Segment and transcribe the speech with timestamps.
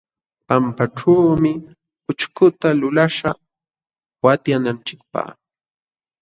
[0.47, 1.51] Pampaćhuumi
[2.09, 3.39] ućhkuta lulaśhaq
[4.23, 5.27] watyananchikpaq.